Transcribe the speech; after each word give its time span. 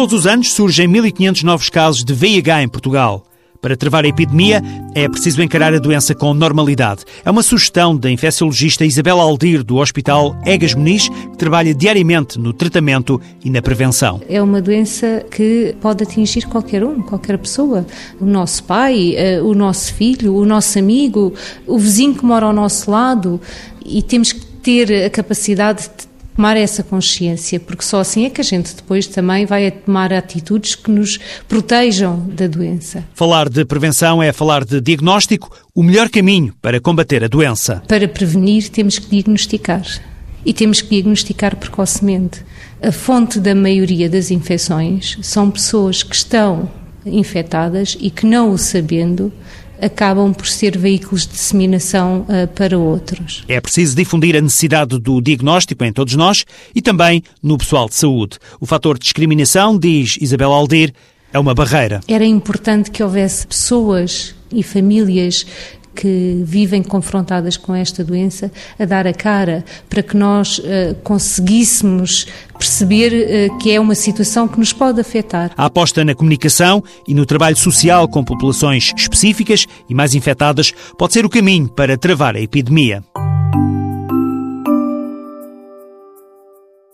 Todos 0.00 0.20
os 0.20 0.26
anos 0.26 0.54
surgem 0.54 0.88
1.500 0.88 1.42
novos 1.42 1.68
casos 1.68 2.02
de 2.02 2.14
VIH 2.14 2.62
em 2.62 2.68
Portugal. 2.68 3.22
Para 3.60 3.76
travar 3.76 4.02
a 4.02 4.08
epidemia, 4.08 4.62
é 4.94 5.06
preciso 5.06 5.42
encarar 5.42 5.74
a 5.74 5.78
doença 5.78 6.14
com 6.14 6.32
normalidade. 6.32 7.04
É 7.22 7.30
uma 7.30 7.42
sugestão 7.42 7.94
da 7.94 8.10
infecciologista 8.10 8.82
Isabel 8.82 9.20
Aldir, 9.20 9.62
do 9.62 9.76
Hospital 9.76 10.34
Egas 10.46 10.72
Muniz, 10.72 11.10
que 11.10 11.36
trabalha 11.36 11.74
diariamente 11.74 12.38
no 12.38 12.54
tratamento 12.54 13.20
e 13.44 13.50
na 13.50 13.60
prevenção. 13.60 14.22
É 14.26 14.40
uma 14.40 14.62
doença 14.62 15.22
que 15.30 15.76
pode 15.82 16.02
atingir 16.02 16.46
qualquer 16.46 16.82
um, 16.82 17.02
qualquer 17.02 17.36
pessoa. 17.36 17.86
O 18.18 18.24
nosso 18.24 18.64
pai, 18.64 19.14
eh, 19.18 19.42
o 19.42 19.52
nosso 19.52 19.92
filho, 19.92 20.34
o 20.34 20.46
nosso 20.46 20.78
amigo, 20.78 21.34
o 21.66 21.78
vizinho 21.78 22.14
que 22.14 22.24
mora 22.24 22.46
ao 22.46 22.54
nosso 22.54 22.90
lado. 22.90 23.38
E 23.84 24.00
temos 24.00 24.32
que 24.32 24.46
ter 24.62 25.04
a 25.04 25.10
capacidade 25.10 25.90
de 25.94 26.09
tomar 26.40 26.56
essa 26.56 26.82
consciência, 26.82 27.60
porque 27.60 27.84
só 27.84 28.00
assim 28.00 28.24
é 28.24 28.30
que 28.30 28.40
a 28.40 28.44
gente 28.44 28.74
depois 28.74 29.06
também 29.06 29.44
vai 29.44 29.70
tomar 29.70 30.10
atitudes 30.10 30.74
que 30.74 30.90
nos 30.90 31.18
protejam 31.46 32.18
da 32.30 32.46
doença. 32.46 33.04
Falar 33.12 33.50
de 33.50 33.62
prevenção 33.66 34.22
é 34.22 34.32
falar 34.32 34.64
de 34.64 34.80
diagnóstico, 34.80 35.54
o 35.74 35.82
melhor 35.82 36.08
caminho 36.08 36.54
para 36.62 36.80
combater 36.80 37.22
a 37.22 37.28
doença. 37.28 37.82
Para 37.86 38.08
prevenir, 38.08 38.70
temos 38.70 38.98
que 38.98 39.10
diagnosticar. 39.10 39.82
E 40.42 40.54
temos 40.54 40.80
que 40.80 40.88
diagnosticar 40.88 41.54
precocemente. 41.56 42.42
A 42.80 42.90
fonte 42.90 43.38
da 43.38 43.54
maioria 43.54 44.08
das 44.08 44.30
infecções 44.30 45.18
são 45.20 45.50
pessoas 45.50 46.02
que 46.02 46.16
estão 46.16 46.70
infectadas 47.04 47.98
e 48.00 48.10
que, 48.10 48.24
não 48.24 48.50
o 48.50 48.56
sabendo, 48.56 49.30
acabam 49.80 50.32
por 50.32 50.46
ser 50.46 50.76
veículos 50.76 51.26
de 51.26 51.32
disseminação 51.32 52.26
uh, 52.28 52.46
para 52.48 52.78
outros. 52.78 53.44
É 53.48 53.60
preciso 53.60 53.96
difundir 53.96 54.36
a 54.36 54.40
necessidade 54.40 54.98
do 54.98 55.20
diagnóstico 55.20 55.84
em 55.84 55.92
todos 55.92 56.14
nós 56.14 56.44
e 56.74 56.82
também 56.82 57.22
no 57.42 57.58
pessoal 57.58 57.88
de 57.88 57.94
saúde. 57.94 58.38
O 58.60 58.66
fator 58.66 58.98
de 58.98 59.04
discriminação, 59.04 59.78
diz 59.78 60.18
Isabel 60.20 60.52
Aldir, 60.52 60.92
é 61.32 61.38
uma 61.38 61.54
barreira. 61.54 62.00
Era 62.08 62.24
importante 62.24 62.90
que 62.90 63.02
houvesse 63.02 63.46
pessoas 63.46 64.34
e 64.52 64.62
famílias 64.62 65.46
que 65.94 66.42
vivem 66.44 66.82
confrontadas 66.82 67.56
com 67.56 67.74
esta 67.74 68.04
doença 68.04 68.50
a 68.78 68.84
dar 68.84 69.06
a 69.06 69.12
cara 69.12 69.64
para 69.88 70.02
que 70.02 70.16
nós 70.16 70.58
uh, 70.58 70.94
conseguíssemos 71.02 72.26
perceber 72.58 73.50
uh, 73.50 73.58
que 73.58 73.70
é 73.70 73.80
uma 73.80 73.94
situação 73.94 74.46
que 74.46 74.58
nos 74.58 74.72
pode 74.72 75.00
afetar. 75.00 75.52
A 75.56 75.66
aposta 75.66 76.04
na 76.04 76.14
comunicação 76.14 76.82
e 77.06 77.14
no 77.14 77.26
trabalho 77.26 77.56
social 77.56 78.08
com 78.08 78.24
populações 78.24 78.92
específicas 78.96 79.66
e 79.88 79.94
mais 79.94 80.14
infectadas 80.14 80.72
pode 80.96 81.12
ser 81.12 81.24
o 81.24 81.30
caminho 81.30 81.68
para 81.68 81.96
travar 81.96 82.36
a 82.36 82.40
epidemia. 82.40 83.02